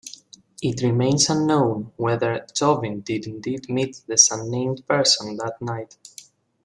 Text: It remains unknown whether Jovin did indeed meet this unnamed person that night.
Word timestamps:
It 0.63 0.81
remains 0.81 1.29
unknown 1.29 1.91
whether 1.95 2.47
Jovin 2.55 3.03
did 3.03 3.27
indeed 3.27 3.69
meet 3.69 4.01
this 4.07 4.31
unnamed 4.31 4.81
person 4.87 5.37
that 5.37 5.61
night. 5.61 5.95